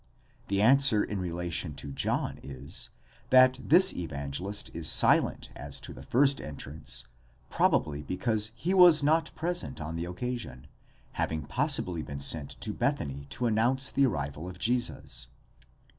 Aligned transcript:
The 0.47 0.63
answer 0.63 1.03
in 1.03 1.19
relation 1.19 1.75
to 1.75 1.91
John 1.91 2.39
is, 2.41 2.89
that 3.29 3.59
this 3.63 3.93
Evangelist 3.93 4.71
is 4.73 4.89
silent 4.89 5.51
as 5.55 5.79
to 5.81 5.93
the 5.93 6.01
first 6.01 6.41
entrance, 6.41 7.05
probably 7.51 8.01
because 8.01 8.49
he 8.55 8.73
was 8.73 9.03
not 9.03 9.29
present 9.35 9.79
on 9.79 9.95
the 9.95 10.05
occasion, 10.05 10.65
having 11.21 11.43
possibly 11.43 12.01
been 12.01 12.19
sent 12.19 12.59
to 12.61 12.73
Bethany 12.73 13.27
to 13.29 13.45
announce 13.45 13.91
the 13.91 14.07
arrival 14.07 14.49
of 14.49 14.57
Jesus. 14.57 15.27